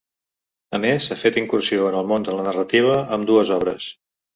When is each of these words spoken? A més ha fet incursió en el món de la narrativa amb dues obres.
A 0.77 0.79
més 0.85 1.11
ha 1.11 1.19
fet 1.25 1.39
incursió 1.43 1.87
en 1.93 2.01
el 2.03 2.13
món 2.15 2.29
de 2.31 2.41
la 2.41 2.49
narrativa 2.51 3.01
amb 3.19 3.33
dues 3.33 3.59
obres. 3.63 3.93